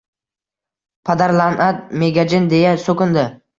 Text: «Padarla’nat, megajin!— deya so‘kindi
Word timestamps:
«Padarla’nat, 1.09 1.85
megajin!— 2.05 2.51
deya 2.57 2.75
so‘kindi 2.89 3.31